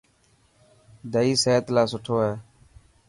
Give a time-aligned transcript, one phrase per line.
[1.13, 2.35] دئي صحت لاءِ سٺو آهي.